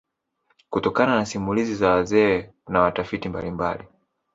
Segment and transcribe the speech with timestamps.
[0.69, 3.83] Kutokana na simulizi za wazee na watafiti mbalimbali